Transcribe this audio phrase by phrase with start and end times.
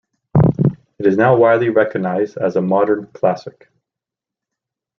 [0.97, 3.69] It is now widely recognized as a "modern classic".